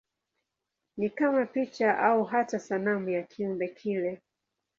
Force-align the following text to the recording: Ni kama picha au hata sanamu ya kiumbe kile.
Ni 0.97 1.09
kama 1.09 1.45
picha 1.45 1.99
au 1.99 2.23
hata 2.23 2.59
sanamu 2.59 3.09
ya 3.09 3.23
kiumbe 3.23 3.67
kile. 3.67 4.21